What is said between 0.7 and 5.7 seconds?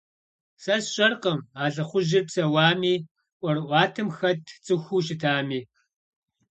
сщӀэркъым, а лӀыхъужьыр псэуами ӀуэрыӀуатэм хэт цӀыхуу щытми.